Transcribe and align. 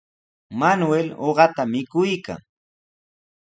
Manuel 0.59 1.07
uqata 1.27 1.63
mikuykan. 1.71 2.41